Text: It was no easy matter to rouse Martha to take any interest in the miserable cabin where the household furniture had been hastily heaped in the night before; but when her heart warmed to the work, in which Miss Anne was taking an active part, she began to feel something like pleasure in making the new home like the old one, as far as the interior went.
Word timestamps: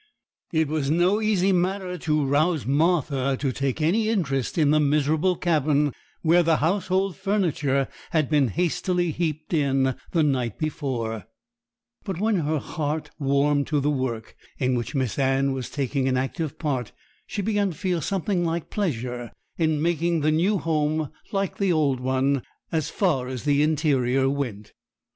It 0.51 0.67
was 0.67 0.89
no 0.89 1.21
easy 1.21 1.51
matter 1.51 1.95
to 1.95 2.25
rouse 2.25 2.65
Martha 2.65 3.37
to 3.39 3.51
take 3.51 3.83
any 3.83 4.09
interest 4.09 4.57
in 4.57 4.71
the 4.71 4.79
miserable 4.79 5.35
cabin 5.35 5.93
where 6.23 6.41
the 6.41 6.57
household 6.57 7.15
furniture 7.15 7.87
had 8.09 8.27
been 8.27 8.47
hastily 8.47 9.11
heaped 9.11 9.53
in 9.53 9.93
the 10.09 10.23
night 10.23 10.57
before; 10.57 11.25
but 12.03 12.19
when 12.19 12.37
her 12.37 12.57
heart 12.57 13.11
warmed 13.19 13.67
to 13.67 13.79
the 13.79 13.91
work, 13.91 14.35
in 14.57 14.73
which 14.73 14.95
Miss 14.95 15.19
Anne 15.19 15.53
was 15.53 15.69
taking 15.69 16.07
an 16.07 16.17
active 16.17 16.57
part, 16.57 16.91
she 17.27 17.43
began 17.43 17.69
to 17.69 17.77
feel 17.77 18.01
something 18.01 18.43
like 18.43 18.71
pleasure 18.71 19.31
in 19.59 19.83
making 19.83 20.21
the 20.21 20.31
new 20.31 20.57
home 20.57 21.11
like 21.31 21.57
the 21.57 21.71
old 21.71 21.99
one, 21.99 22.41
as 22.71 22.89
far 22.89 23.27
as 23.27 23.43
the 23.43 23.61
interior 23.61 24.27
went. 24.27 24.73